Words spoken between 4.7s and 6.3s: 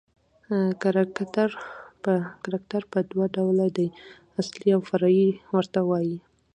اوفرعي ورته وايي.